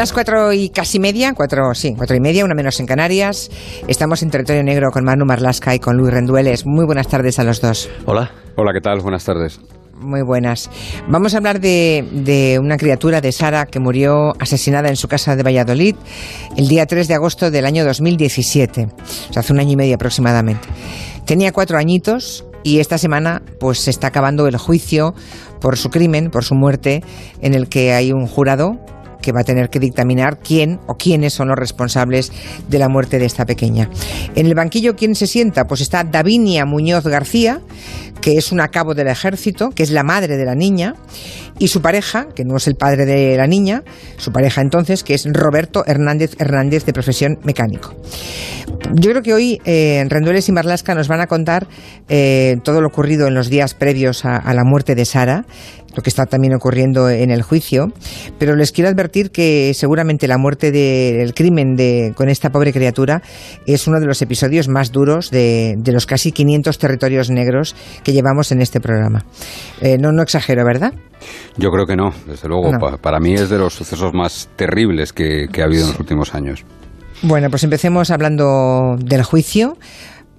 [0.00, 3.50] las cuatro y casi media, cuatro, sí, cuatro y media, una menos en Canarias.
[3.86, 6.64] Estamos en territorio negro con Manu Marlasca y con Luis Rendueles.
[6.64, 7.90] Muy buenas tardes a los dos.
[8.06, 8.30] Hola.
[8.56, 9.00] Hola, ¿qué tal?
[9.00, 9.60] Buenas tardes.
[9.92, 10.70] Muy buenas.
[11.06, 15.36] Vamos a hablar de, de, una criatura de Sara que murió asesinada en su casa
[15.36, 15.96] de Valladolid
[16.56, 19.96] el día 3 de agosto del año 2017, o sea, hace un año y medio
[19.96, 20.66] aproximadamente.
[21.26, 25.14] Tenía cuatro añitos y esta semana pues se está acabando el juicio
[25.60, 27.04] por su crimen, por su muerte,
[27.42, 28.78] en el que hay un jurado
[29.20, 32.32] que va a tener que dictaminar quién o quiénes son los responsables
[32.68, 33.88] de la muerte de esta pequeña.
[34.34, 35.66] En el banquillo, ¿quién se sienta?
[35.66, 37.60] Pues está Davinia Muñoz García,
[38.20, 40.94] que es un cabo del ejército, que es la madre de la niña,
[41.58, 43.82] y su pareja, que no es el padre de la niña,
[44.16, 47.94] su pareja entonces, que es Roberto Hernández Hernández, de profesión mecánico.
[48.94, 51.66] Yo creo que hoy eh, Rendueles y Marlasca nos van a contar
[52.08, 55.44] eh, todo lo ocurrido en los días previos a la muerte de Sara,
[55.94, 57.92] lo que está también ocurriendo en el juicio,
[58.38, 63.22] pero les quiero advertir que seguramente la muerte del crimen de, con esta pobre criatura
[63.66, 67.74] es uno de los episodios más duros de, de los casi 500 territorios negros
[68.04, 69.24] que llevamos en este programa.
[69.80, 70.92] Eh, no, no exagero, ¿verdad?
[71.56, 72.72] Yo creo que no, desde luego.
[72.72, 72.78] No.
[72.78, 76.00] Pa para mí es de los sucesos más terribles que, que ha habido en los
[76.00, 76.64] últimos años.
[77.22, 79.76] Bueno, pues empecemos hablando del juicio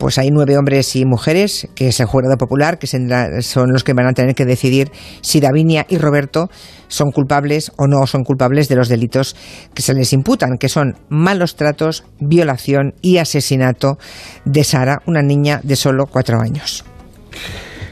[0.02, 3.94] pues hay nueve hombres y mujeres, que es el jurado popular, que son los que
[3.94, 6.50] van a tener que decidir si Davinia y Roberto
[6.88, 9.36] son culpables o no son culpables de los delitos
[9.76, 14.00] que se les imputan, que son malos tratos, violación y asesinato
[14.44, 16.84] de Sara, una niña de solo cuatro años.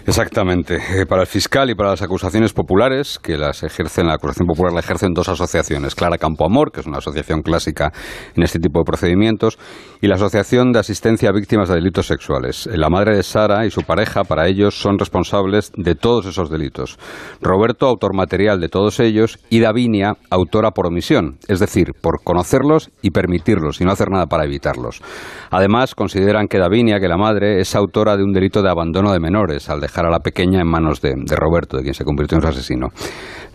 [0.09, 0.79] Exactamente.
[0.89, 4.73] Eh, para el fiscal y para las acusaciones populares, que las ejercen, la acusación popular
[4.73, 5.93] la ejercen dos asociaciones.
[5.93, 7.91] Clara Campo Amor, que es una asociación clásica
[8.35, 9.59] en este tipo de procedimientos,
[10.01, 12.67] y la Asociación de Asistencia a Víctimas de Delitos Sexuales.
[12.73, 16.97] La madre de Sara y su pareja, para ellos, son responsables de todos esos delitos.
[17.39, 22.89] Roberto, autor material de todos ellos, y Davinia, autora por omisión, es decir, por conocerlos
[23.03, 25.03] y permitirlos, y no hacer nada para evitarlos.
[25.51, 29.19] Además, consideran que Davinia, que la madre, es autora de un delito de abandono de
[29.19, 32.37] menores, al dejar a la pequeña en manos de, de, Roberto, de quien se convirtió
[32.37, 32.87] en su asesino.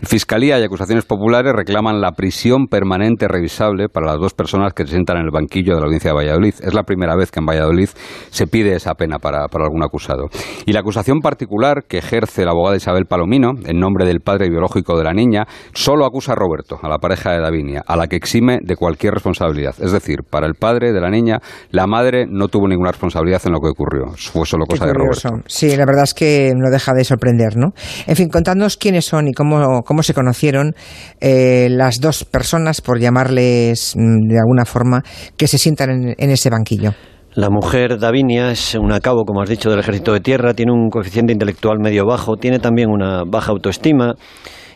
[0.01, 4.91] Fiscalía y acusaciones populares reclaman la prisión permanente revisable para las dos personas que se
[4.91, 6.53] sientan en el banquillo de la audiencia de Valladolid.
[6.61, 7.89] Es la primera vez que en Valladolid
[8.29, 10.27] se pide esa pena para, para algún acusado.
[10.65, 14.97] Y la acusación particular que ejerce la abogada Isabel Palomino, en nombre del padre biológico
[14.97, 18.15] de la niña, solo acusa a Roberto, a la pareja de Davinia, a la que
[18.15, 19.75] exime de cualquier responsabilidad.
[19.79, 21.39] Es decir, para el padre de la niña,
[21.71, 24.11] la madre no tuvo ninguna responsabilidad en lo que ocurrió.
[24.17, 25.29] Fue solo cosa de Roberto.
[25.47, 27.73] Sí, la verdad es que no deja de sorprender, ¿no?
[28.07, 30.73] En fin, contadnos quiénes son y cómo, cómo se conocieron
[31.19, 35.03] eh, las dos personas, por llamarles de alguna forma,
[35.37, 36.93] que se sientan en, en ese banquillo.
[37.33, 40.89] La mujer Davinia es un cabo, como has dicho, del ejército de tierra, tiene un
[40.89, 44.15] coeficiente intelectual medio bajo, tiene también una baja autoestima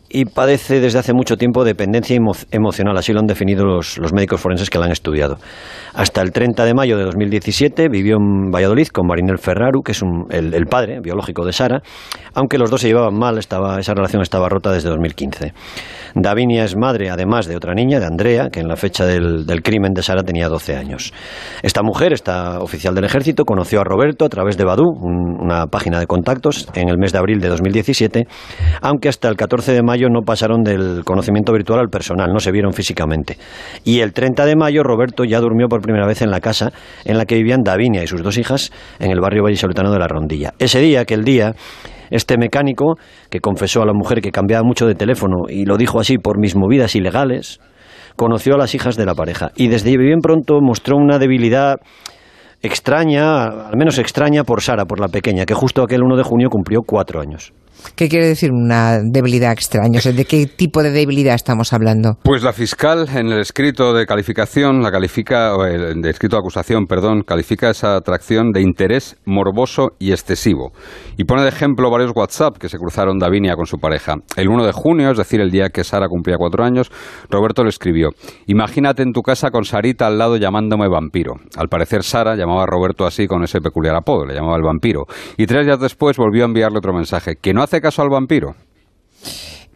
[0.09, 4.11] y padece desde hace mucho tiempo dependencia emo emocional, así lo han definido los, los,
[4.13, 5.37] médicos forenses que la han estudiado.
[5.93, 10.01] Hasta el 30 de mayo de 2017 vivió en Valladolid con Marinel Ferraru, que es
[10.01, 11.81] un, el, el, padre biológico de Sara,
[12.33, 15.53] aunque los dos se llevaban mal, estaba, esa relación estaba rota desde 2015.
[16.15, 19.61] Davinia es madre, además de otra niña, de Andrea, que en la fecha del, del
[19.61, 21.13] crimen de Sara tenía 12 años.
[21.61, 25.67] Esta mujer, esta oficial del ejército, conoció a Roberto a través de Badu, un, una
[25.67, 28.27] página de contactos, en el mes de abril de 2017,
[28.81, 32.51] aunque hasta el 14 de mayo no pasaron del conocimiento virtual al personal, no se
[32.51, 33.37] vieron físicamente.
[33.83, 36.71] Y el 30 de mayo Roberto ya durmió por primera vez en la casa
[37.03, 40.07] en la que vivían Davinia y sus dos hijas en el barrio vallisoletano de la
[40.07, 40.53] Rondilla.
[40.59, 41.53] Ese día, aquel día,
[42.09, 42.95] este mecánico,
[43.29, 46.39] que confesó a la mujer que cambiaba mucho de teléfono y lo dijo así por
[46.39, 47.59] mis movidas ilegales,
[48.15, 51.77] conoció a las hijas de la pareja y desde bien pronto mostró una debilidad
[52.61, 56.49] extraña, al menos extraña por Sara, por la pequeña, que justo aquel 1 de junio
[56.49, 57.53] cumplió cuatro años.
[57.95, 59.99] ¿Qué quiere decir una debilidad extraña?
[59.99, 62.17] ¿De qué tipo de debilidad estamos hablando?
[62.23, 67.23] Pues la fiscal en el escrito de calificación, la califica, el escrito de acusación, perdón,
[67.23, 70.71] califica esa atracción de interés morboso y excesivo.
[71.17, 74.15] Y pone de ejemplo varios WhatsApp que se cruzaron Davinia con su pareja.
[74.35, 76.91] El 1 de junio, es decir, el día que Sara cumplía cuatro años,
[77.29, 78.09] Roberto le escribió:
[78.47, 81.35] Imagínate en tu casa con Sarita al lado llamándome vampiro.
[81.57, 85.05] Al parecer, Sara llamaba a Roberto así con ese peculiar apodo, le llamaba el vampiro.
[85.37, 88.55] Y tres días después volvió a enviarle otro mensaje: que no hace caso al vampiro.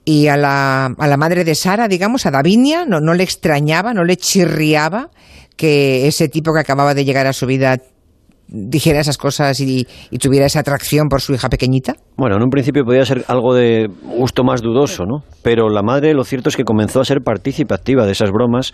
[0.03, 3.93] Y a la, a la madre de Sara, digamos, a Davinia, no, no le extrañaba,
[3.93, 5.09] no le chirriaba
[5.55, 7.77] que ese tipo que acababa de llegar a su vida
[8.47, 11.95] dijera esas cosas y, y, tuviera esa atracción por su hija pequeñita?
[12.17, 15.23] Bueno, en un principio podía ser algo de gusto más dudoso, ¿no?
[15.41, 18.73] Pero la madre lo cierto es que comenzó a ser partícipe activa de esas bromas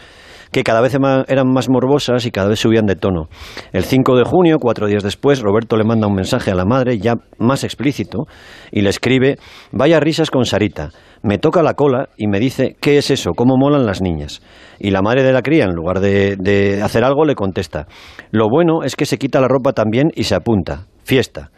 [0.51, 0.95] que cada vez
[1.27, 3.29] eran más morbosas y cada vez subían de tono.
[3.71, 6.97] El 5 de junio, cuatro días después, Roberto le manda un mensaje a la madre
[6.99, 8.25] ya más explícito
[8.71, 9.37] y le escribe,
[9.71, 10.89] vaya risas con Sarita,
[11.21, 13.31] me toca la cola y me dice, ¿qué es eso?
[13.35, 14.41] ¿Cómo molan las niñas?
[14.79, 17.87] Y la madre de la cría, en lugar de, de hacer algo, le contesta,
[18.31, 21.51] lo bueno es que se quita la ropa también y se apunta, fiesta.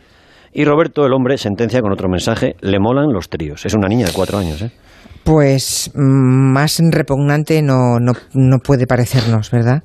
[0.53, 3.65] Y Roberto, el hombre, sentencia con otro mensaje, le molan los tríos.
[3.65, 4.71] Es una niña de cuatro años, ¿eh?
[5.23, 9.83] Pues más repugnante no, no, no puede parecernos, ¿verdad?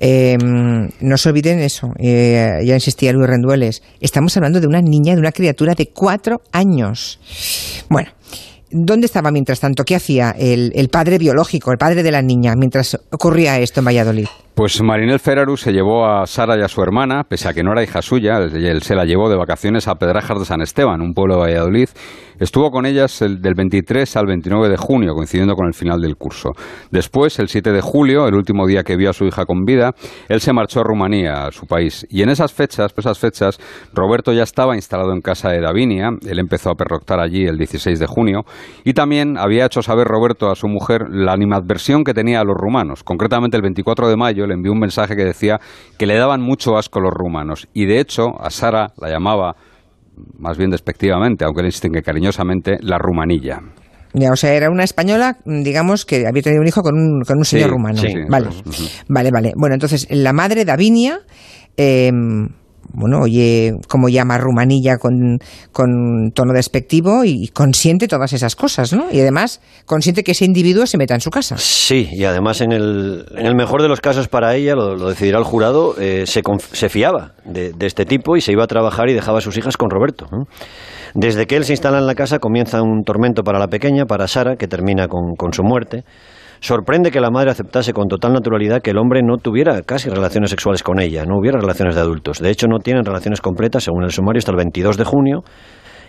[0.00, 5.14] Eh, no se olviden eso, eh, ya insistía Luis Rendueles, estamos hablando de una niña,
[5.14, 7.20] de una criatura de cuatro años.
[7.88, 8.10] Bueno,
[8.70, 9.84] ¿dónde estaba mientras tanto?
[9.84, 13.86] ¿Qué hacía el, el padre biológico, el padre de la niña, mientras ocurría esto en
[13.86, 14.26] Valladolid?
[14.54, 17.72] Pues Marinel Ferraru se llevó a Sara y a su hermana, pese a que no
[17.72, 21.12] era hija suya, él se la llevó de vacaciones a Pedrajas de San Esteban, un
[21.12, 21.88] pueblo de Valladolid.
[22.38, 26.50] Estuvo con ellas del 23 al 29 de junio, coincidiendo con el final del curso.
[26.90, 29.92] Después, el 7 de julio, el último día que vio a su hija con vida,
[30.28, 32.06] él se marchó a Rumanía, a su país.
[32.08, 33.58] Y en esas fechas, pues esas fechas,
[33.92, 37.98] Roberto ya estaba instalado en casa de Davinia, él empezó a perroctar allí el 16
[37.98, 38.44] de junio,
[38.84, 42.56] y también había hecho saber Roberto a su mujer la animadversión que tenía a los
[42.56, 43.04] rumanos.
[43.04, 45.58] Concretamente, el 24 de mayo, le envió un mensaje que decía
[45.98, 47.68] que le daban mucho asco los rumanos.
[47.72, 49.56] Y de hecho, a Sara la llamaba,
[50.38, 53.60] más bien despectivamente, aunque le insisten que cariñosamente, la rumanilla.
[54.12, 57.38] Ya, o sea, era una española, digamos, que había tenido un hijo con un, con
[57.38, 58.00] un señor rumano.
[58.28, 58.48] vale.
[59.08, 59.52] vale, vale.
[59.56, 61.18] Bueno, entonces, la madre Davinia
[61.76, 62.12] eh,
[62.94, 65.38] bueno, oye cómo llama Rumanilla con,
[65.72, 69.06] con tono despectivo y consiente todas esas cosas, ¿no?
[69.10, 71.56] Y además consiente que ese individuo se meta en su casa.
[71.58, 75.38] Sí, y además en el, en el mejor de los casos para ella, lo, decidirá
[75.38, 76.42] el jurado, eh, se,
[76.72, 79.56] se, fiaba de, de, este tipo y se iba a trabajar y dejaba a sus
[79.56, 80.26] hijas con Roberto.
[81.14, 84.26] Desde que él se instala en la casa comienza un tormento para la pequeña, para
[84.28, 86.04] Sara, que termina con, con su muerte.
[86.64, 90.48] Sorprende que la madre aceptase con total naturalidad que el hombre no tuviera casi relaciones
[90.48, 92.38] sexuales con ella, no hubiera relaciones de adultos.
[92.38, 95.40] De hecho, no tienen relaciones completas, según el sumario, hasta el 22 de junio.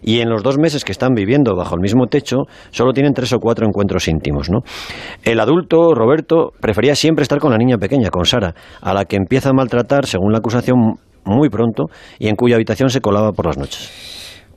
[0.02, 3.34] Y en los dos meses que están viviendo bajo el mismo techo, solo tienen tres
[3.34, 4.50] o cuatro encuentros íntimos.
[4.50, 4.60] ¿no?
[5.26, 9.18] El adulto, Roberto, prefería siempre estar con la niña pequeña, con Sara, a la que
[9.18, 10.78] empieza a maltratar, según la acusación,
[11.26, 11.88] muy pronto,
[12.18, 13.92] y en cuya habitación se colaba por las noches.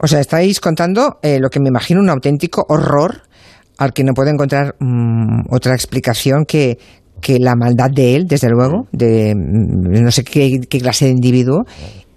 [0.01, 3.23] O sea, estáis contando eh, lo que me imagino un auténtico horror
[3.79, 6.79] al que no puedo encontrar mm, otra explicación que,
[7.21, 11.13] que la maldad de él, desde luego, de mm, no sé qué, qué clase de
[11.13, 11.65] individuo,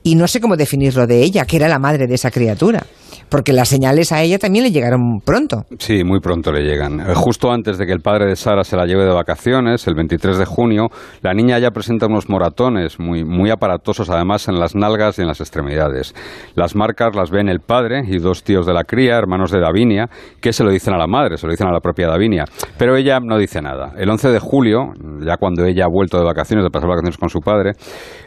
[0.03, 2.85] y no sé cómo definirlo de ella, que era la madre de esa criatura
[3.31, 5.63] porque las señales a ella también le llegaron pronto.
[5.79, 6.99] Sí, muy pronto le llegan.
[6.99, 9.95] Eh, justo antes de que el padre de Sara se la lleve de vacaciones, el
[9.95, 10.87] 23 de junio,
[11.21, 15.29] la niña ya presenta unos moratones muy, muy aparatosos, además en las nalgas y en
[15.29, 16.13] las extremidades.
[16.55, 20.09] Las marcas las ven el padre y dos tíos de la cría, hermanos de Davinia,
[20.41, 22.43] que se lo dicen a la madre, se lo dicen a la propia Davinia.
[22.77, 23.93] Pero ella no dice nada.
[23.97, 24.91] El 11 de julio,
[25.25, 27.75] ya cuando ella ha vuelto de vacaciones, de pasar vacaciones con su padre,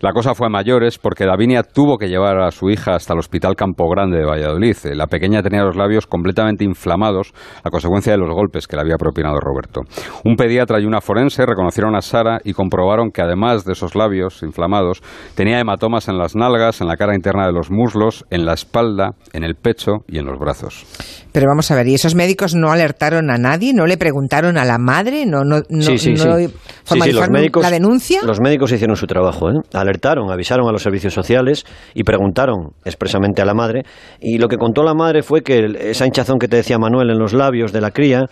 [0.01, 3.19] la cosa fue a mayores porque Davinia tuvo que llevar a su hija hasta el
[3.19, 7.33] Hospital Campo Grande de Valladolid la pequeña tenía los labios completamente inflamados
[7.63, 9.83] a consecuencia de los golpes que le había propinado Roberto.
[10.25, 14.43] Un pediatra y una forense reconocieron a Sara y comprobaron que además de esos labios
[14.43, 15.03] inflamados,
[15.35, 19.13] tenía hematomas en las nalgas, en la cara interna de los muslos, en la espalda,
[19.33, 20.87] en el pecho y en los brazos.
[21.33, 23.73] Pero vamos a ver, ¿y esos médicos no alertaron a nadie?
[23.75, 25.27] ¿No le preguntaron a la madre?
[25.27, 28.21] ¿No, no, no, sí, sí, los médicos, la denuncia?
[28.25, 29.61] Los médicos hicieron su trabajo, ¿eh?
[29.73, 31.54] alertaron, avisaron a los servicios sociales
[31.95, 33.83] y preguntaron expresamente a la madre.
[34.21, 37.19] Y lo que contó la madre fue que esa hinchazón que te decía Manuel en
[37.19, 38.27] los labios de la cría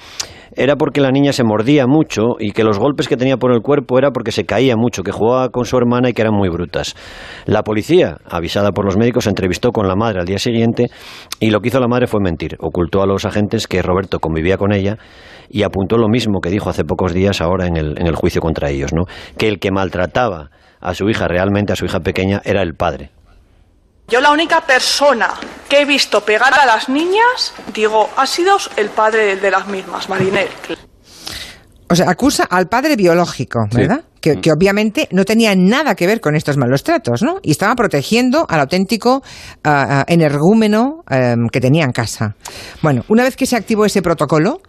[0.55, 3.63] era porque la niña se mordía mucho y que los golpes que tenía por el
[3.63, 6.49] cuerpo era porque se caía mucho, que jugaba con su hermana y que eran muy
[6.51, 6.95] brutas.
[7.47, 10.89] La policía, avisada por los médicos, se entrevistó con la madre al día siguiente
[11.41, 12.57] y lo que hizo la madre fue mentir.
[12.61, 14.99] Ocultó a los agentes que Roberto convivía con ella
[15.49, 18.41] y apuntó lo mismo que dijo hace pocos días ahora en el, en el juicio
[18.41, 19.05] contra ellos, ¿no?
[19.37, 20.51] que el que maltrataba
[20.83, 23.11] a su hija, realmente a su hija pequeña, era el padre.
[24.09, 25.31] Yo la única persona
[25.69, 30.09] que he visto pegar a las niñas, digo, ha sido el padre de las mismas,
[30.09, 30.49] Marinel.
[31.89, 34.05] O sea, acusa al padre biológico, ¿verdad?
[34.21, 37.39] Que, obviamente no tenía nada que ver con estos malos tratos, ¿no?
[37.43, 39.23] Y estaba protegiendo al auténtico
[39.65, 42.35] ah, energúmeno em, que tenía en casa.
[42.83, 44.61] Bueno, una vez que se activó ese protocolo,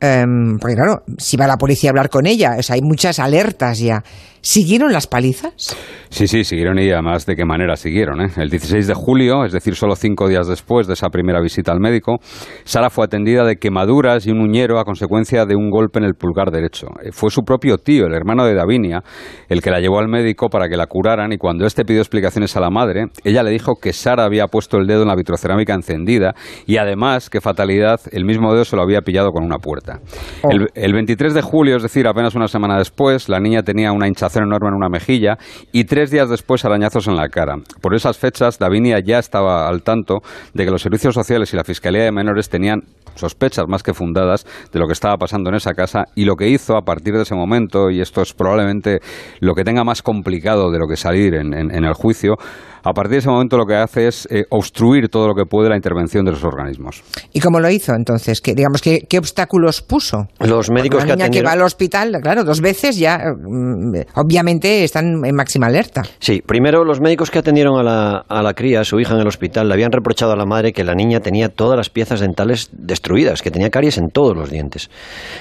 [0.00, 3.18] em, porque claro, si va la policía a hablar con ella, o sea, hay muchas
[3.18, 4.02] alertas ya.
[4.44, 5.76] ¿Siguieron las palizas?
[6.08, 8.20] Sí, sí, siguieron y además de qué manera siguieron.
[8.20, 8.28] ¿eh?
[8.36, 11.78] El 16 de julio, es decir, solo cinco días después de esa primera visita al
[11.78, 12.18] médico,
[12.64, 16.14] Sara fue atendida de quemaduras y un uñero a consecuencia de un golpe en el
[16.14, 16.88] pulgar derecho.
[17.04, 19.04] Eh, fue su propio tío, el hermano de Davinia,
[19.48, 22.56] el que la llevó al médico para que la curaran y cuando este pidió explicaciones
[22.56, 25.72] a la madre, ella le dijo que Sara había puesto el dedo en la vitrocerámica
[25.72, 26.34] encendida
[26.66, 30.00] y además, qué fatalidad, el mismo dedo se lo había pillado con una puerta.
[30.42, 30.50] Oh.
[30.50, 34.08] El, el 23 de julio, es decir, apenas una semana después, la niña tenía una
[34.08, 35.36] hinchazón enorme en una mejilla
[35.72, 37.56] y tres días después arañazos en la cara.
[37.80, 40.18] Por esas fechas, Davinia ya estaba al tanto
[40.54, 42.82] de que los servicios sociales y la Fiscalía de Menores tenían
[43.14, 46.48] sospechas más que fundadas de lo que estaba pasando en esa casa y lo que
[46.48, 49.00] hizo a partir de ese momento, y esto es probablemente
[49.40, 52.36] lo que tenga más complicado de lo que salir en, el juicio,
[52.82, 55.68] a partir de ese momento lo que hace es eh, obstruir todo lo que puede
[55.68, 57.02] la intervención de los organismos.
[57.32, 58.40] ¿Y cómo lo hizo entonces?
[58.40, 60.26] ¿Qué, digamos, ¿qué, qué obstáculos puso?
[60.40, 61.48] Los médicos Porque una que niña que atendieron...
[61.48, 66.02] va al hospital, claro, dos veces ya, mm, obviamente están en máxima alerta.
[66.18, 69.20] Sí, primero los médicos que atendieron a la, a la cría, a su hija en
[69.20, 72.20] el hospital, le habían reprochado a la madre que la niña tenía todas las piezas
[72.20, 74.90] dentales destruidas, que tenía caries en todos los dientes.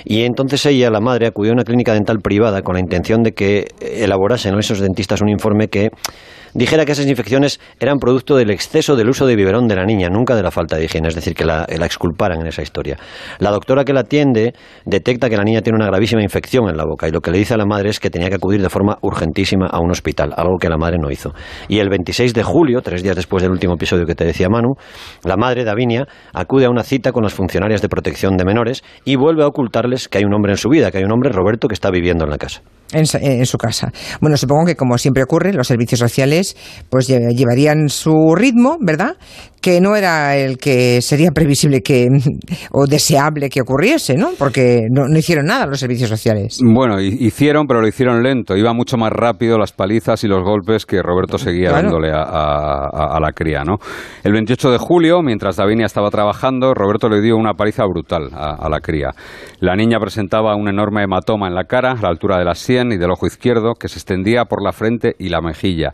[0.06, 3.34] Y entonces ella, la madre, acudió a una clínica dental privada con la intención de
[3.34, 5.90] que elaborasen esos dentistas un informe que
[6.54, 10.10] dijera que esas infecciones eran producto del exceso del uso de biberón de la niña,
[10.10, 12.98] nunca de la falta de higiene, es decir, que la, la, exculparan en esa historia.
[13.40, 14.54] La doctora que la atiende
[14.86, 17.38] detecta que la niña tiene una gravísima infección en la boca y lo que le
[17.38, 20.34] dice a la madre es que tenía que acudir de forma urgentísima a un hospital,
[20.36, 21.34] algo que la madre no hizo.
[21.68, 24.76] Y el 26 de julio, tres días después del último episodio que te decía Manu,
[25.24, 29.16] la madre, Davinia, acude a una cita con las funcionarias de protección de menores y
[29.16, 31.68] vuelve a ocultarles que hay un hombre en su vida, que hay un hombre, Roberto,
[31.68, 32.62] que está viviendo en la casa.
[32.94, 33.92] En, su casa.
[34.20, 36.58] Bueno, supongo que como siempre ocurre, los servicios sociales
[36.90, 39.16] pues llevarían su ritmo, ¿verdad?
[39.62, 42.08] Que no era el que sería previsible que
[42.72, 44.32] o deseable que ocurriese, ¿no?
[44.38, 46.60] Porque no, no hicieron nada los servicios sociales.
[46.64, 48.58] Bueno, hicieron, pero lo hicieron lento.
[48.58, 51.84] Iba mucho más rápido las palizas y los golpes que Roberto seguía claro.
[51.84, 53.78] dándole a, a, a, la cría, ¿no?
[54.24, 58.56] El 28 de julio, mientras Davinia estaba trabajando, Roberto le dio una paliza brutal a,
[58.56, 59.12] a la cría.
[59.60, 62.92] La niña presentaba un enorme hematoma en la cara, a la altura de la sien
[62.92, 65.92] y del ojo izquierdo, que se extendía por la frente y la mejilla.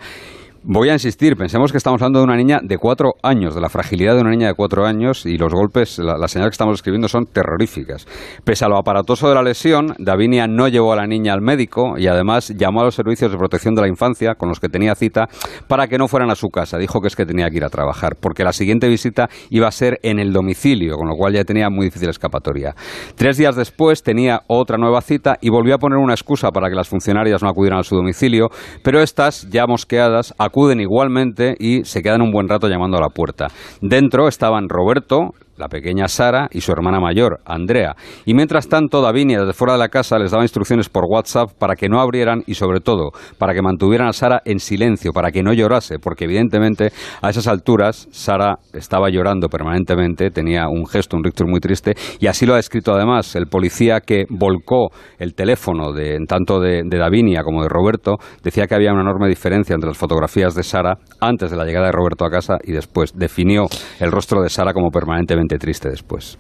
[0.69, 3.69] Voy a insistir, pensemos que estamos hablando de una niña de cuatro años, de la
[3.69, 6.75] fragilidad de una niña de cuatro años y los golpes, la, la señal que estamos
[6.75, 8.05] escribiendo son terroríficas.
[8.43, 11.97] Pese a lo aparatoso de la lesión, Davinia no llevó a la niña al médico
[11.97, 14.93] y además llamó a los servicios de protección de la infancia con los que tenía
[14.95, 15.29] cita
[15.69, 16.77] para que no fueran a su casa.
[16.77, 19.71] Dijo que es que tenía que ir a trabajar porque la siguiente visita iba a
[19.71, 22.75] ser en el domicilio, con lo cual ya tenía muy difícil escapatoria.
[23.15, 26.75] Tres días después tenía otra nueva cita y volvió a poner una excusa para que
[26.75, 28.49] las funcionarias no acudieran a su domicilio,
[28.83, 33.09] pero estas, ya mosqueadas, acuden igualmente y se quedan un buen rato llamando a la
[33.09, 33.47] puerta.
[33.81, 37.95] Dentro estaban Roberto, la pequeña Sara y su hermana mayor, Andrea.
[38.25, 41.75] Y mientras tanto, Davinia, desde fuera de la casa, les daba instrucciones por WhatsApp para
[41.75, 45.43] que no abrieran y, sobre todo, para que mantuvieran a Sara en silencio, para que
[45.43, 51.23] no llorase, porque evidentemente a esas alturas Sara estaba llorando permanentemente, tenía un gesto, un
[51.23, 55.93] rictus muy triste, y así lo ha escrito además el policía que volcó el teléfono
[55.93, 59.89] de, tanto de, de Davinia como de Roberto, decía que había una enorme diferencia entre
[59.89, 63.13] las fotografías de Sara antes de la llegada de Roberto a casa y después.
[63.15, 63.65] Definió
[63.99, 66.37] el rostro de Sara como permanentemente triste después.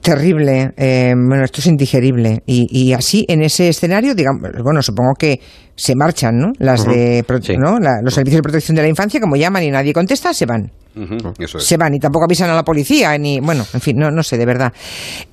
[0.00, 2.42] Terrible, eh, bueno, esto es indigerible.
[2.44, 5.40] Y, y, así, en ese escenario, digamos, bueno, supongo que
[5.76, 6.52] se marchan, ¿no?
[6.58, 7.24] Las uh -huh.
[7.24, 7.56] de, sí.
[7.56, 7.78] ¿no?
[7.78, 10.72] La, los servicios de protección de la infancia, como llaman y nadie contesta, se van.
[10.96, 11.34] Uh -huh.
[11.38, 11.64] Eso es.
[11.64, 14.36] Se van y tampoco avisan a la policía, ni, bueno, en fin, no, no sé,
[14.38, 14.72] de verdad.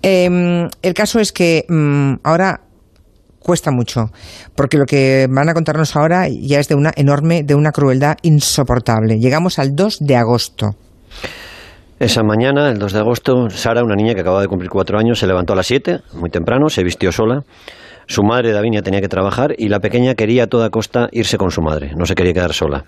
[0.03, 2.61] Eh, el caso es que mmm, ahora
[3.39, 4.11] cuesta mucho,
[4.55, 8.17] porque lo que van a contarnos ahora ya es de una enorme, de una crueldad
[8.21, 9.17] insoportable.
[9.17, 10.75] Llegamos al 2 de agosto.
[11.99, 15.19] Esa mañana, el 2 de agosto, Sara, una niña que acababa de cumplir cuatro años,
[15.19, 17.41] se levantó a las 7, muy temprano, se vistió sola.
[18.07, 21.51] Su madre, Davinia, tenía que trabajar y la pequeña quería a toda costa irse con
[21.51, 22.85] su madre, no se quería quedar sola.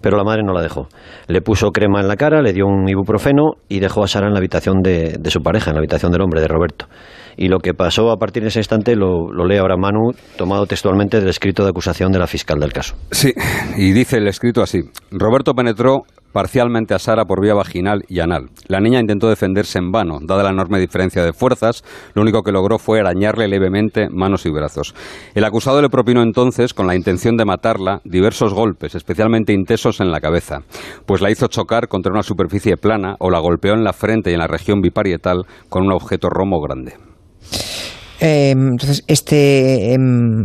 [0.00, 0.88] Pero la madre no la dejó.
[1.28, 4.32] Le puso crema en la cara, le dio un ibuprofeno y dejó a Sara en
[4.32, 6.86] la habitación de, de su pareja, en la habitación del hombre, de Roberto.
[7.36, 10.66] Y lo que pasó a partir de ese instante lo, lo, lee ahora Manu, tomado
[10.66, 12.94] textualmente del escrito de acusación de la fiscal del caso.
[13.10, 13.32] Sí,
[13.76, 14.80] y dice el escrito así.
[15.10, 16.04] Roberto penetró
[16.34, 18.50] parcialmente a Sara por vía vaginal y anal.
[18.66, 22.50] La niña intentó defenderse en vano, dada la enorme diferencia de fuerzas, lo único que
[22.50, 24.96] logró fue arañarle levemente manos y brazos.
[25.36, 30.10] El acusado le propinó entonces, con la intención de matarla, diversos golpes, especialmente intensos en
[30.10, 30.62] la cabeza,
[31.06, 34.34] pues la hizo chocar contra una superficie plana o la golpeó en la frente y
[34.34, 37.13] en la región biparietal con un objeto romo grande.
[38.24, 39.98] Eh, entonces, este, eh,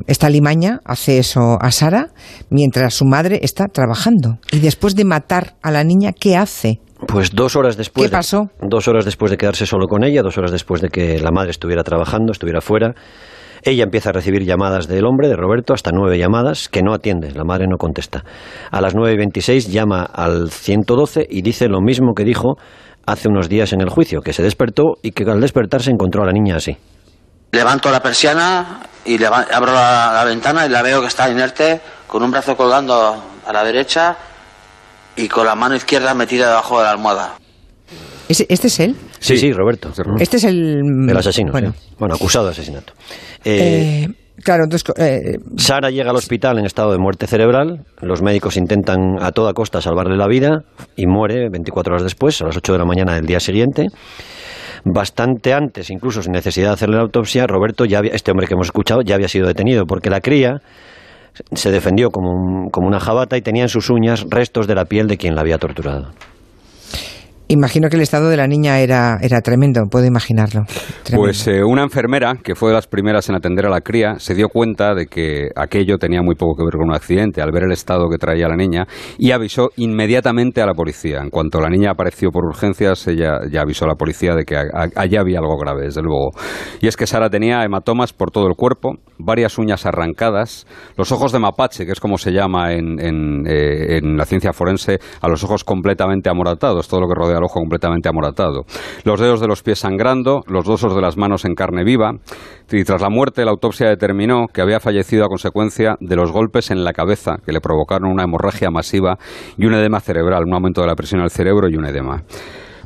[0.07, 2.09] esta limaña hace eso a Sara
[2.49, 4.37] mientras su madre está trabajando.
[4.51, 6.81] Y después de matar a la niña, ¿qué hace?
[7.07, 8.07] Pues dos horas después.
[8.07, 8.49] ¿Qué pasó?
[8.61, 11.51] dos horas después de quedarse solo con ella, dos horas después de que la madre
[11.51, 12.95] estuviera trabajando, estuviera fuera,
[13.63, 17.31] ella empieza a recibir llamadas del hombre, de Roberto, hasta nueve llamadas que no atiende,
[17.31, 18.25] la madre no contesta.
[18.71, 22.55] A las nueve y veintiséis llama al 112 y dice lo mismo que dijo
[23.05, 26.25] hace unos días en el juicio, que se despertó y que al despertarse encontró a
[26.25, 26.77] la niña así.
[27.51, 32.21] Levanto la persiana y abro la, la ventana y la veo que está inerte, con
[32.23, 34.15] un brazo colgando a la derecha
[35.15, 37.33] y con la mano izquierda metida debajo de la almohada.
[38.27, 38.95] ¿Ese- ¿Este es él?
[39.19, 39.91] Sí, sí, Roberto.
[39.93, 40.21] Sí, Roberto.
[40.21, 40.77] Este es el...
[41.09, 41.51] El asesino.
[41.51, 41.95] Bueno, sí.
[41.97, 42.93] Bueno, acusado de asesinato.
[43.43, 44.07] Eh, eh,
[44.43, 44.93] claro, entonces...
[44.97, 47.85] eh, Sara llega al hospital en estado de muerte cerebral.
[48.01, 50.59] Los médicos intentan a toda costa salvarle la vida
[50.95, 53.87] y muere 24 horas después, a las 8 de la mañana del día siguiente.
[54.85, 58.53] Bastante antes, incluso sin necesidad de hacerle la autopsia, Roberto, ya había- este hombre que
[58.53, 60.61] hemos escuchado, ya había sido detenido porque la cría
[61.53, 64.85] se defendió como, un- como una jabata y tenía en sus uñas restos de la
[64.85, 66.11] piel de quien la había torturado.
[67.49, 70.63] Imagino que el estado de la niña era, era tremendo, puedo imaginarlo.
[71.03, 71.25] Tremendo.
[71.25, 74.35] Pues eh, una enfermera, que fue de las primeras en atender a la cría, se
[74.35, 77.63] dio cuenta de que aquello tenía muy poco que ver con un accidente al ver
[77.63, 78.85] el estado que traía la niña
[79.17, 81.19] y avisó inmediatamente a la policía.
[81.21, 84.55] En cuanto la niña apareció por urgencias, ella ya avisó a la policía de que
[84.55, 86.31] allá había algo grave, desde luego.
[86.81, 91.31] Y es que Sara tenía hematomas por todo el cuerpo, varias uñas arrancadas, los ojos
[91.31, 95.27] de mapache, que es como se llama en, en, eh, en la ciencia forense, a
[95.27, 98.65] los ojos completamente amoratados, todo lo que rodea al ojo completamente amoratado.
[99.03, 102.11] Los dedos de los pies sangrando, los dosos de las manos en carne viva.
[102.71, 106.69] Y tras la muerte, la autopsia determinó que había fallecido a consecuencia de los golpes
[106.69, 109.17] en la cabeza que le provocaron una hemorragia masiva
[109.57, 112.21] y un edema cerebral, un aumento de la presión al cerebro y un edema.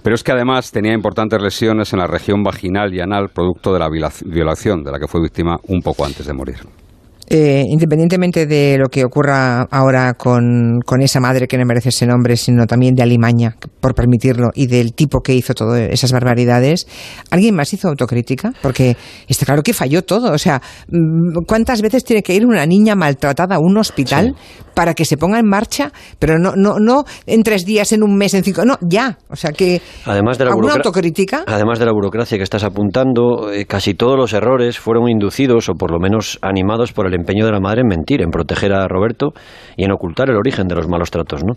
[0.04, 3.80] Pero es que además tenía importantes lesiones en la región vaginal y anal, producto de
[3.80, 6.83] la viola- violación de la que fue víctima un poco antes de morir.
[7.30, 12.06] Eh, independientemente de lo que ocurra ahora con, con esa madre que no merece ese
[12.06, 16.88] nombre, sino también de Alimaña, por permitirlo, y del tipo que hizo todas esas barbaridades,
[17.32, 18.53] ¿alguien más hizo autocrítica?
[18.62, 20.34] Porque está claro que falló todo.
[20.34, 24.36] O sea, mm, ¿cuántas veces tiene que ir una niña maltratada a un hospital
[24.74, 25.92] para que se ponga en marcha?
[26.20, 28.65] Pero no, no, no en tres días, en un mes, en cinco.
[28.65, 29.18] No, ya.
[29.30, 29.82] O sea que.
[30.06, 31.46] Además de la ¿Alguna autocrítica?
[31.48, 35.74] Además de la burocracia que estás apuntando, eh, casi todos los errores fueron inducidos o
[35.74, 38.88] por lo menos animados por el empeño de la madre en mentir, en proteger a
[38.88, 39.34] Roberto
[39.77, 41.43] y en ocultar el origen de los malos tratos.
[41.43, 41.53] ¿no?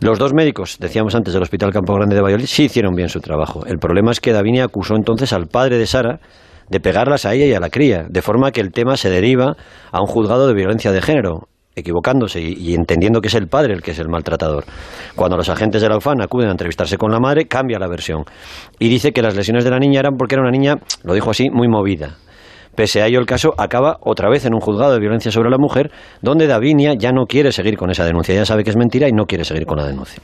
[0.00, 3.20] Los dos médicos, decíamos antes, del Hospital Campo Grande de Valladolid, sí hicieron bien su
[3.20, 3.64] trabajo.
[3.66, 6.20] El problema es que Davinia acusó entonces al padre de Sara
[6.68, 9.56] de pegarlas a ella y a la cría, de forma que el tema se deriva
[9.90, 13.74] a un juzgado de violencia de género, equivocándose y, y entendiendo que es el padre
[13.74, 14.64] el que es el maltratador.
[15.16, 18.24] Cuando los agentes de la UFAN acuden a entrevistarse con la madre, cambia la versión
[18.78, 21.30] y dice que las lesiones de la niña eran porque era una niña, lo dijo
[21.30, 22.16] así, muy movida.
[22.74, 25.58] Pese a ello, el caso acaba otra vez en un juzgado de violencia sobre la
[25.58, 25.90] mujer,
[26.22, 28.34] donde Davinia ya no quiere seguir con esa denuncia.
[28.34, 30.22] Ya sabe que es mentira y no quiere seguir con la denuncia.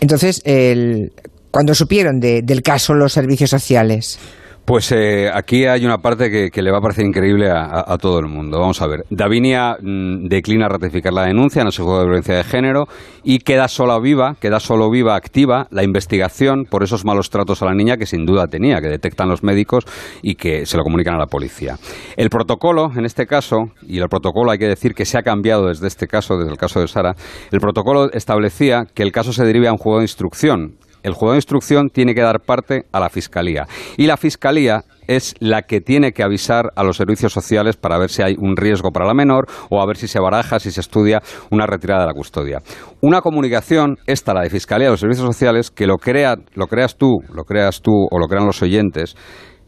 [0.00, 1.12] Entonces, el,
[1.50, 4.18] cuando supieron de- del caso los servicios sociales,
[4.64, 8.26] Pues eh, aquí hay una parte que, le va a parecer increíble a, todo el
[8.26, 8.60] mundo.
[8.60, 9.04] Vamos a ver.
[9.10, 12.86] Davinia mm, declina ratificar la denuncia, no se juego de violencia de género
[13.24, 17.66] y queda sola viva, queda solo viva activa la investigación por esos malos tratos a
[17.66, 19.84] la niña que sin duda tenía, que detectan los médicos
[20.22, 21.76] y que se lo comunican a la policía.
[22.16, 25.66] El protocolo, en este caso, y el protocolo hay que decir que se ha cambiado
[25.66, 27.16] desde este caso, desde el caso de Sara,
[27.50, 31.32] el protocolo establecía que el caso se derive a un juego de instrucción el juzgado
[31.32, 33.66] de instrucción tiene que dar parte a la Fiscalía.
[33.96, 38.10] Y la Fiscalía es la que tiene que avisar a los servicios sociales para ver
[38.10, 40.80] si hay un riesgo para la menor o a ver si se baraja, si se
[40.80, 42.60] estudia una retirada de la custodia.
[43.00, 46.96] Una comunicación, esta la de Fiscalía de los servicios sociales, que lo, crea, lo creas
[46.96, 49.16] tú, lo creas tú o lo crean los oyentes,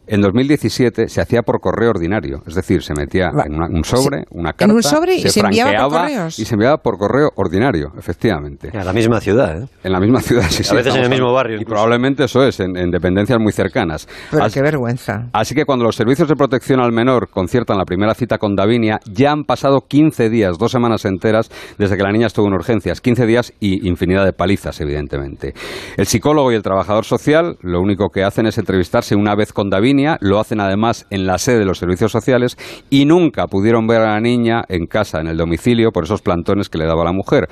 [0.07, 4.25] en 2017 se hacía por correo ordinario, es decir, se metía en una- un sobre,
[4.31, 6.39] una en carta, un sobre y se enviaba por franqueaba correos.
[6.39, 8.69] y se enviaba por correo ordinario, efectivamente.
[8.77, 9.67] A la misma ciudad, ¿eh?
[9.83, 11.73] En la misma ciudad, sí, A sí, veces en el mismo barrio Y incluso.
[11.75, 14.07] probablemente eso es, en, en dependencias muy cercanas.
[14.31, 15.29] pero Así- qué vergüenza.
[15.33, 18.99] Así que cuando los servicios de protección al menor conciertan la primera cita con Davinia,
[19.11, 22.99] ya han pasado 15 días, dos semanas enteras, desde que la niña estuvo en urgencias.
[23.01, 25.53] 15 días y infinidad de palizas, evidentemente.
[25.97, 29.69] El psicólogo y el trabajador social lo único que hacen es entrevistarse una vez con
[29.69, 32.57] Davinia, lo hacen además en la sede de los servicios sociales
[32.89, 36.69] y nunca pudieron ver a la niña en casa, en el domicilio, por esos plantones
[36.69, 37.47] que le daba la mujer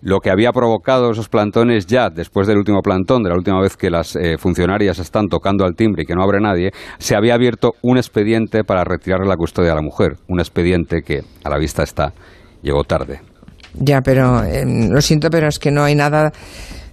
[0.00, 3.76] lo que había provocado esos plantones ya después del último plantón, de la última vez
[3.76, 7.34] que las eh, funcionarias están tocando al timbre y que no abre nadie, se había
[7.34, 10.16] abierto un expediente para retirarle la custodia a la mujer.
[10.28, 12.12] Un expediente que, a la vista está,
[12.62, 13.20] llegó tarde.
[13.74, 16.32] Ya, pero eh, lo siento, pero es que no hay nada.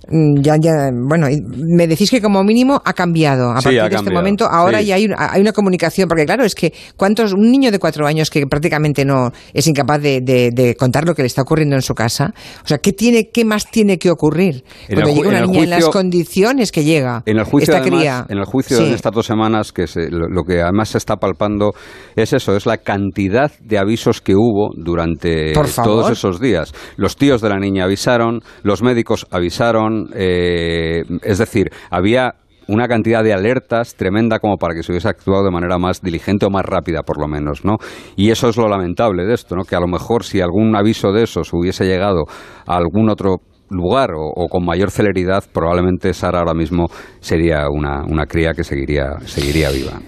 [0.09, 3.51] Mm, ya, ya, bueno, me decís que como mínimo ha cambiado.
[3.51, 4.85] A Sí, partir de este momento, ahora sí.
[4.87, 8.05] ya hay, una- hay una comunicación, porque claro, es que cuántos, un niño de cuatro
[8.07, 11.75] años que prácticamente no es incapaz de, de- de contar lo que le está ocurriendo
[11.75, 15.39] en su casa, o sea, ¿qué tiene, qué más tiene que ocurrir cuando llega una
[15.39, 17.23] en niña en las condiciones que llega?
[17.25, 18.25] En el juicio, esta además, cría?
[18.29, 18.83] en el juicio Sí.
[18.85, 21.73] de estas dos semanas, que se- lo, lo que además se está palpando
[22.15, 26.73] es eso, es la cantidad de avisos que hubo durante todos esos días.
[26.97, 32.35] Los tíos de la niña avisaron, los médicos avisaron, eh, es decir, había
[32.67, 36.45] una cantidad de alertas tremenda como para que se hubiese actuado de manera más diligente
[36.45, 37.77] o más rápida, por lo menos, ¿no?
[38.15, 39.63] Y eso es lo lamentable de esto, ¿no?
[39.63, 42.23] Que a lo mejor si algún aviso de esos hubiese llegado
[42.65, 43.37] a algún otro
[43.69, 46.85] lugar o, o con mayor celeridad, probablemente Sara ahora mismo
[47.19, 49.99] sería una, una cría que seguiría, seguiría viva.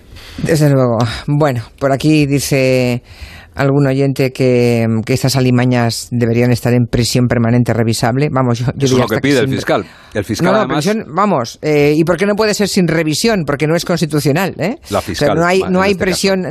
[0.44, 0.98] Desde luego.
[1.28, 3.02] Bueno, por aquí dice
[3.58, 8.30] algún oyente que, que estas alimañas deberían estar en prisión permanente revisable.
[8.32, 9.86] Vamos, yo, yo Eso es lo que pide el sin- fiscal.
[10.14, 10.86] El fiscal no, no, además...
[10.86, 13.44] prisión, vamos, eh, ¿y por qué no puede ser sin revisión?
[13.46, 14.78] Porque no es constitucional, ¿eh?
[14.90, 16.42] La O sea, fiscal, no hay, no hay este prisión,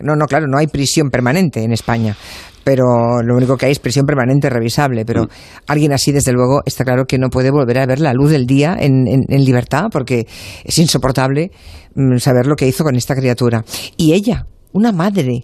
[0.00, 2.16] no, no, claro, no hay prisión permanente en España.
[2.64, 5.04] Pero lo único que hay es prisión permanente revisable.
[5.04, 5.28] Pero Mm.
[5.66, 8.46] alguien así, desde luego, está claro que no puede volver a ver la luz del
[8.46, 10.26] día en, en- en libertad, porque
[10.64, 11.50] es insoportable
[11.94, 13.62] mm, saber lo que hizo con esta criatura.
[13.98, 15.42] Y ella, una madre,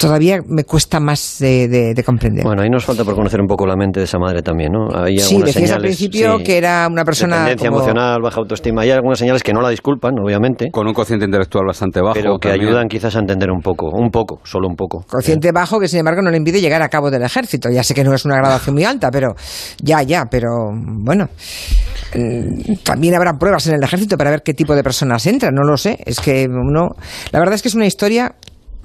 [0.00, 2.42] todavía me cuesta más de, de- de comprender.
[2.42, 4.88] Bueno, ahí nos falta por conocer un poco la mente de esa madre también, ¿no?
[4.92, 8.82] Hay sí, decías al principio sí, que era una persona dependencia como- emocional, baja autoestima.
[8.82, 12.14] Hay algunas señales que no la disculpan, obviamente, Con un cociente intelectual bastante bajo.
[12.14, 12.68] pero que también.
[12.68, 15.04] ayudan quizás a entender un poco, un poco, solo un poco.
[15.08, 17.68] Cociente bajo que sin embargo no le impide llegar a cabo del ejército.
[17.70, 19.34] Ya sé que no es una graduación muy alta, pero
[19.82, 21.28] ya, ya, pero bueno.
[22.14, 25.62] Mm, También habrá pruebas en el ejército para ver qué tipo de personas entran, no
[25.62, 25.98] lo sé.
[26.06, 26.88] Es que uno.
[27.32, 28.34] La verdad es que es una historia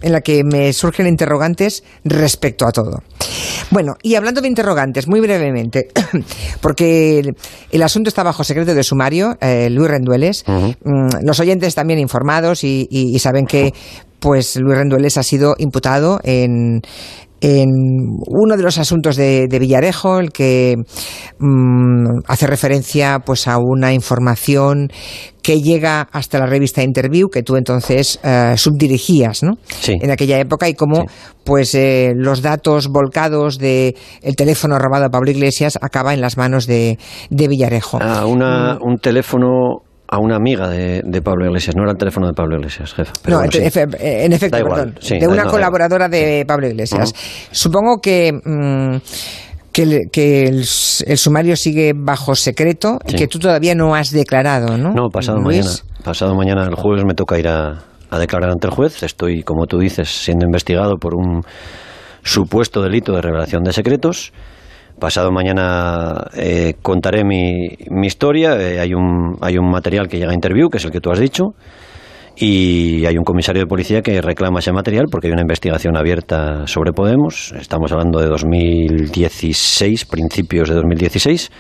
[0.01, 3.01] en la que me surgen interrogantes respecto a todo.
[3.71, 5.89] Bueno, y hablando de interrogantes, muy brevemente,
[6.61, 7.35] porque el,
[7.71, 12.63] el asunto está bajo secreto de sumario, eh, Luis Rendueles, mm, los oyentes también informados
[12.63, 13.73] y, y- y saben que
[14.19, 16.81] pues Luis Rendueles ha sido imputado en,
[17.45, 17.69] en
[18.27, 20.77] uno de los asuntos de, de Villarejo, el que
[21.37, 24.89] mm, hace referencia pues a una información
[25.43, 29.59] que llega hasta la revista Interview que tú entonces eh, subdirigías, ¿no?
[29.67, 29.93] Sí.
[30.01, 31.05] En aquella época y cómo Sí.
[31.43, 36.37] pues eh, los datos volcados de el teléfono robado a Pablo Iglesias acaba en las
[36.37, 36.97] manos de,
[37.29, 38.01] de Villarejo.
[38.01, 42.27] A una, un teléfono a una amiga de, de Pablo Iglesias, no era el teléfono
[42.27, 43.11] de Pablo Iglesias, jefa.
[43.23, 43.79] pero No, bueno, en, sí.
[43.79, 47.13] efe- en efecto, igual, perdón, sí, de una no, colaboradora de Pablo Iglesias.
[47.51, 48.97] Supongo que, mm,
[49.71, 54.77] que, el, que el sumario sigue bajo secreto y que tú todavía no has declarado,
[54.77, 54.93] ¿no?
[54.93, 55.65] No, pasado Luis?
[55.65, 56.03] mañana.
[56.03, 57.79] Pasado mañana, el jueves, me toca ir a,
[58.11, 59.01] a declarar ante el juez.
[59.01, 61.41] Estoy, como tú dices, siendo investigado por un
[62.23, 64.31] supuesto delito de revelación de secretos.
[64.99, 68.55] Pasado mañana eh, contaré mi, mi historia.
[68.59, 71.11] Eh, hay, un, hay un material que llega a interview, que es el que tú
[71.11, 71.53] has dicho.
[72.37, 76.67] Y hay un comisario de policía que reclama ese material porque hay una investigación abierta
[76.67, 77.53] sobre Podemos.
[77.53, 81.51] Estamos hablando de 2016, principios de 2016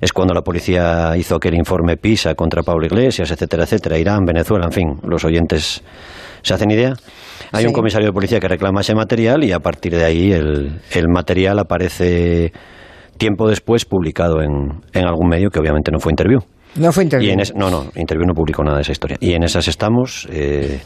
[0.00, 4.64] es cuando la policía hizo aquel informe PISA contra Pablo Iglesias, etcétera, etcétera, Irán, Venezuela,
[4.64, 5.82] en fin, los oyentes
[6.42, 6.94] se hacen idea.
[7.52, 7.66] Hay Sí.
[7.66, 11.08] un comisario de policía que reclama ese material y a partir de ahí el, el
[11.08, 12.52] material aparece
[13.18, 16.40] tiempo después publicado en, en algún medio que obviamente no fue interview.
[16.76, 17.28] No fue interview.
[17.28, 19.16] Y en es- no, no, Interview no publicó nada de esa historia.
[19.20, 20.28] Y en esas estamos.
[20.30, 20.80] eh,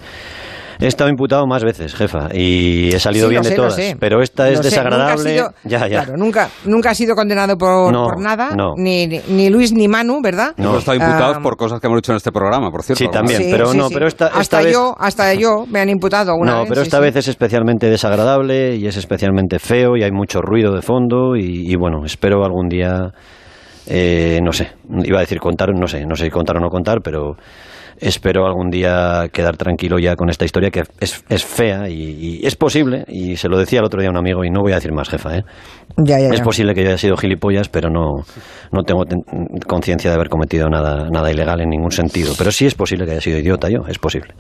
[0.81, 3.75] he estado imputado más veces, jefa, y he salido Sí, bien de sé, todas.
[3.75, 3.97] sé.
[3.99, 5.31] Pero esta es Lo sé, nunca ha desagradable.
[5.33, 6.05] sido- ya, ya.
[6.05, 8.73] Claro, nunca, nunca ha sido condenado por, No, por nada, no.
[8.77, 10.55] ni, ni- Luis ni Manu, ¿verdad?
[10.57, 13.05] Hemos estado imputados Ah, por cosas que hemos hecho en este programa, por cierto.
[13.05, 13.43] Sí, también.
[13.43, 13.95] Sí, pero sí, no, sí.
[13.95, 16.83] pero esta- esta hasta vez- yo, hasta yo me han imputado una no, vez, pero
[16.83, 17.03] esta sí.
[17.03, 21.71] vez es especialmente desagradable y es especialmente feo y hay mucho ruido de fondo y,
[21.71, 23.11] y bueno, espero algún día,
[23.87, 24.73] eh, no sé,
[25.05, 27.37] iba a decir contar, no sé, no sé si contar o no contar, pero
[27.99, 32.47] espero algún día quedar tranquilo ya con esta historia que es, es fea y, y
[32.47, 34.73] es posible, y se lo decía el otro día a un amigo y no voy
[34.73, 35.43] a decir más, jefa, ¿eh?
[35.97, 38.25] Ya, ya, Es posible que yo haya sido gilipollas, pero no,
[38.73, 39.23] no tengo ten-
[39.67, 42.33] conciencia de haber cometido nada, nada ilegal en ningún sentido.
[42.37, 44.35] Pero sí es posible que haya sido idiota yo, es posible.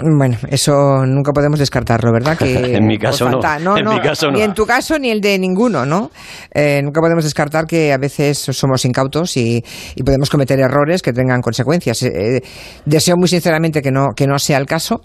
[0.00, 2.36] Bueno, eso nunca podemos descartarlo, ¿verdad?
[2.38, 3.40] Que En mi caso no.
[3.42, 4.32] falta- En mi caso no.
[4.36, 6.10] Ni en tu caso ni el de ninguno, ¿no?
[6.54, 9.62] Eh, nunca podemos descartar que a veces somos incautos y,
[9.96, 12.00] y podemos cometer errores que tengan consecuencias.
[12.04, 12.40] Eh, eh,
[12.84, 15.00] deseo muy sinceramente que no, que no sea el caso.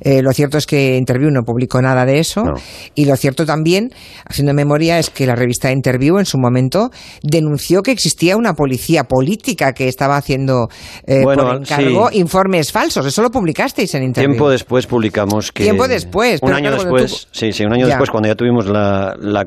[0.00, 2.42] Eh, lo cierto es que Interview no publicó nada de eso.
[2.42, 2.54] No.
[2.94, 3.90] Y lo cierto también,
[4.24, 6.90] haciendo memoria, es que la revista Interview en su momento
[7.22, 10.68] denunció que existía una policía política que estaba haciendo
[11.06, 12.18] Bueno, por encargo sí.
[12.18, 13.04] informes falsos.
[13.04, 14.37] Eso lo publicasteis en Interview.
[14.38, 15.64] Tiempo después publicamos que...
[15.64, 17.88] Tiempo después, Un año claro, después, tú- sí, sí, un año Ya.
[17.88, 19.46] después, cuando ya tuvimos la, la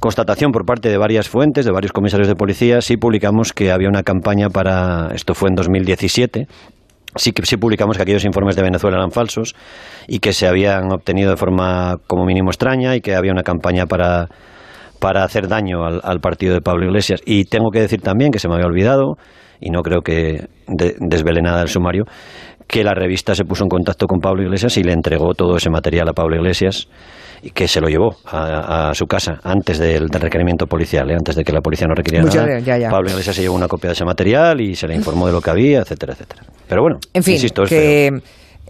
[0.00, 3.88] constatación por parte de varias fuentes, de varios comisarios de policía, sí publicamos que había
[3.88, 6.46] una campaña para, esto fue en 2017,
[7.16, 9.54] sí que sí publicamos que aquellos informes de Venezuela eran falsos
[10.06, 13.86] y que se habían obtenido de forma como mínimo extraña y que había una campaña
[13.86, 14.28] para,
[15.00, 17.20] para hacer daño al, partido de Pablo Iglesias.
[17.24, 19.16] Y tengo que decir también, que se me había olvidado,
[19.60, 22.04] y no creo que desvele nada del sumario,
[22.68, 25.70] que la revista se puso en contacto con Pablo Iglesias y le entregó todo ese
[25.70, 26.86] material a Pablo Iglesias
[27.42, 31.14] y que se lo llevó a, su casa antes del, requerimiento policial, ¿eh?
[31.14, 32.90] antes de que la policía no requiriera nada.
[32.90, 35.40] Pablo Iglesias se llevó una copia de ese material y se le informó de lo
[35.40, 36.42] que había, etcétera, etcétera.
[36.68, 38.12] Pero bueno, en fin, insisto, es que...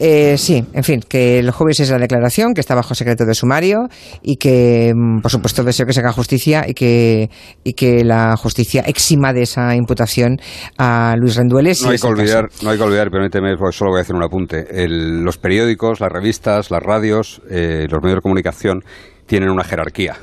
[0.00, 3.34] Eh, sí, en fin, que el jueves es la declaración, que está bajo secreto de
[3.34, 3.88] sumario
[4.22, 7.30] y que, mm, por supuesto, deseo que se haga justicia y que,
[7.64, 10.36] y que la justicia exima de esa imputación
[10.78, 11.82] a Luis Rendueles.
[11.82, 14.22] No hay, que olvidar, no hay que olvidar, permíteme, porque solo voy a hacer un
[14.22, 14.66] apunte.
[14.86, 18.84] los periódicos, las revistas, las radios, eh, los medios de comunicación
[19.26, 20.16] tienen una jerarquía.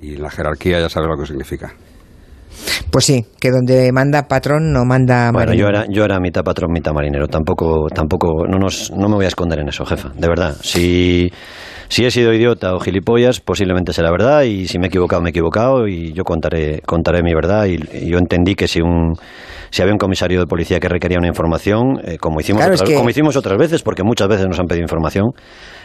[0.00, 1.72] Y la jerarquía ya sabes lo que significa.
[2.90, 5.64] Pues sí, que donde manda patrón no manda bueno, marinero.
[5.66, 7.26] Bueno, yo era, yo era mitad patrón, mitad marinero.
[7.28, 10.54] Tampoco, tampoco, no, nos, no me voy a esconder en eso, jefa, de verdad.
[10.60, 11.30] Si,
[11.88, 15.28] si he sido idiota o gilipollas, posiblemente será verdad, y si me he equivocado, me
[15.28, 17.66] he equivocado, y yo contaré, contaré mi verdad.
[17.66, 19.14] Y, yo entendí que si un
[19.70, 22.62] si había un comisario de policía que requería una información, eh, como, hicimos
[22.94, 25.32] como hicimos otras veces, porque muchas veces nos han pedido información,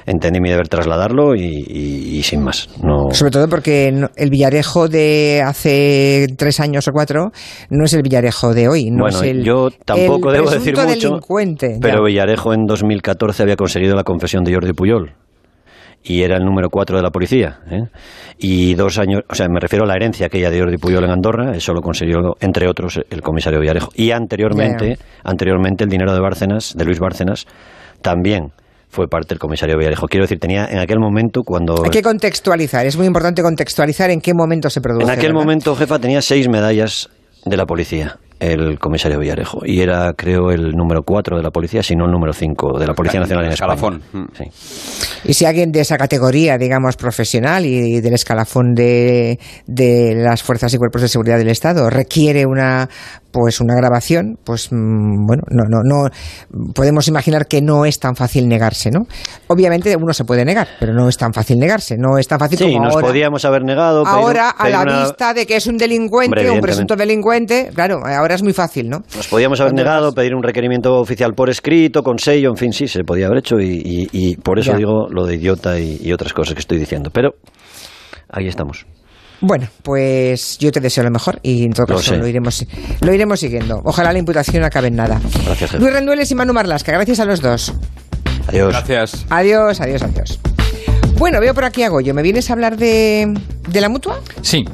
[0.05, 2.69] entendí mi deber trasladarlo y, sin más.
[2.83, 3.09] No...
[3.11, 7.31] Sobre todo porque el Villarejo de hace tres años o cuatro
[7.71, 8.91] no es el Villarejo de hoy.
[8.91, 11.19] No bueno, es el, yo tampoco debo decir mucho,
[11.81, 12.05] pero ya.
[12.05, 15.15] Villarejo en 2014 había conseguido la confesión de Jordi Puyol
[16.03, 17.59] y era el número cuatro de la policía.
[17.69, 17.83] ¿eh?
[18.37, 21.11] Y dos años, o sea, me refiero a la herencia aquella de Jordi Puyol en
[21.11, 23.89] Andorra, eso lo consiguió, entre otros, el comisario Villarejo.
[23.95, 27.45] Y anteriormente, anteriormente el dinero de Bárcenas, de Luis Bárcenas,
[28.01, 28.51] también
[28.89, 30.07] fue parte del comisario Villarejo.
[30.07, 31.83] Quiero decir, tenía en aquel momento cuando...
[31.83, 35.05] Hay que contextualizar, es muy importante contextualizar en qué momento se produjo.
[35.05, 37.09] En aquel momento, jefa, tenía seis medallas
[37.45, 39.59] de la policía el comisario Villarejo.
[39.65, 42.87] Y era, creo, el número 4 de la policía, si no el número 5 de
[42.87, 43.99] la Policía Nacional en España.
[45.25, 50.73] Y si alguien de esa categoría, digamos, profesional y del escalafón de, de las fuerzas
[50.73, 52.89] y cuerpos de seguridad del Estado requiere una
[53.31, 56.09] pues una grabación, pues mm, bueno, no, no, no,
[56.73, 59.01] podemos imaginar que no es tan fácil negarse, ¿no?
[59.47, 62.57] Obviamente uno se puede negar, pero no es tan fácil negarse, no es tan fácil
[62.57, 64.05] sí, como nos podíamos haber negado.
[64.05, 68.43] ahora, a la vista de que es un delincuente, un presunto delincuente, claro, ahora es
[68.43, 68.99] muy fácil, ¿no?
[69.15, 72.87] Nos podíamos haber negado, pedir un requerimiento oficial por escrito, con sello, en fin, sí,
[72.87, 76.59] se podía haber hecho y, por eso digo lo de idiota y otras cosas que
[76.61, 77.31] estoy diciendo, pero
[78.29, 78.85] ahí estamos.
[79.41, 82.65] Bueno, pues yo te deseo lo mejor y en todo caso lo, iremos,
[83.01, 83.81] lo iremos siguiendo.
[83.83, 85.21] Ojalá la imputación acabe en nada.
[85.45, 85.73] Gracias.
[85.75, 87.73] Luis Rendueles y Manu Marlasca, gracias a los dos.
[88.47, 88.69] Adiós.
[88.73, 89.25] Gracias.
[89.29, 90.39] Adiós, adiós, adiós.
[91.17, 92.13] Bueno, veo por aquí a Goyo.
[92.13, 93.33] ¿Me vienes a hablar de,
[93.69, 94.19] de la mutua?
[94.41, 94.65] Sí